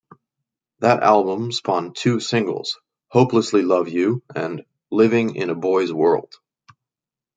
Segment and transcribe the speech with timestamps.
[0.79, 6.33] That album spawned two singles: "Hopelessly Love You" and "Living In a Boy's World".